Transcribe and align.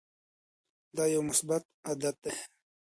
دا 0.95 1.03
یو 1.13 1.21
مثبت 1.29 1.63
عادت 1.87 2.15
دی. 2.23 2.33